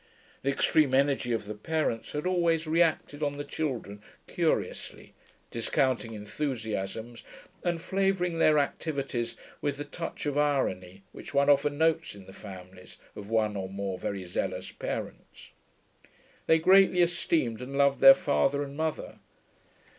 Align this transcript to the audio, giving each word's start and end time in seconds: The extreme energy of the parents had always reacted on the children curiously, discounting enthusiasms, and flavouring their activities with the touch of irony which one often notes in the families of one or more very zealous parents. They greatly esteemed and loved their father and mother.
The 0.41 0.49
extreme 0.49 0.95
energy 0.95 1.31
of 1.31 1.45
the 1.45 1.53
parents 1.53 2.13
had 2.13 2.25
always 2.25 2.65
reacted 2.65 3.21
on 3.21 3.37
the 3.37 3.43
children 3.43 4.01
curiously, 4.25 5.13
discounting 5.51 6.15
enthusiasms, 6.15 7.23
and 7.63 7.79
flavouring 7.79 8.39
their 8.39 8.57
activities 8.57 9.35
with 9.61 9.77
the 9.77 9.85
touch 9.85 10.25
of 10.25 10.39
irony 10.39 11.03
which 11.11 11.35
one 11.35 11.51
often 11.51 11.77
notes 11.77 12.15
in 12.15 12.25
the 12.25 12.33
families 12.33 12.97
of 13.15 13.29
one 13.29 13.55
or 13.55 13.69
more 13.69 13.99
very 13.99 14.25
zealous 14.25 14.71
parents. 14.71 15.51
They 16.47 16.57
greatly 16.57 17.03
esteemed 17.03 17.61
and 17.61 17.77
loved 17.77 17.99
their 18.01 18.15
father 18.15 18.63
and 18.63 18.75
mother. 18.75 19.19